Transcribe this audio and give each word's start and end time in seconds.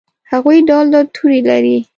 هغوي 0.31 0.59
ډول 0.69 0.85
ډول 0.93 1.07
تورې 1.15 1.39
لري 1.49 1.77